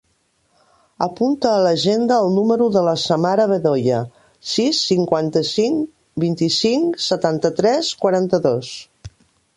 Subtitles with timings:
[1.07, 3.99] Apunta a l'agenda el número de la Samara Bedoya:
[4.55, 5.87] sis, cinquanta-cinc,
[6.25, 8.77] vint-i-cinc, setanta-tres, quaranta-dos.